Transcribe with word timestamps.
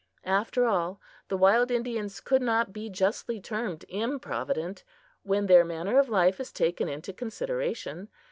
After 0.25 0.65
all, 0.65 0.99
the 1.27 1.37
wild 1.37 1.69
Indians 1.69 2.21
could 2.21 2.41
not 2.41 2.73
be 2.73 2.89
justly 2.89 3.39
termed 3.39 3.85
improvident, 3.87 4.83
when 5.21 5.45
their 5.45 5.63
manner 5.63 5.99
of 5.99 6.09
life 6.09 6.39
is 6.39 6.51
taken 6.51 6.89
into 6.89 7.13
consideration. 7.13 8.09